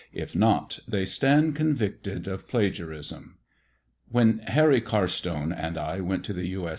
[0.13, 3.37] If not, they stand convicted of plagiarism.
[4.09, 6.65] When Harry Carstone and I went to the TJ.
[6.65, 6.69] S.